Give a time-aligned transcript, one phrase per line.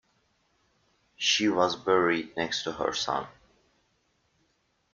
[1.15, 3.27] She was buried next to her son.